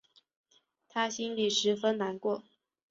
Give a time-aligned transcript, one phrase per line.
[0.89, 2.43] 她心里十分难过